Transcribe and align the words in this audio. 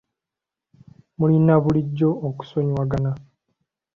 Mulina 1.17 1.53
bulijjo 1.63 2.09
okusonyiwagana. 2.27 3.11